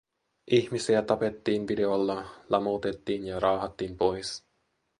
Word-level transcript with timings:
Ihmisiä 0.51 1.01
tapettiin 1.01 1.67
videolla, 1.67 2.25
lamautettiin 2.49 3.25
ja 3.25 3.39
raahattiin 3.39 3.97
pois. 3.97 4.43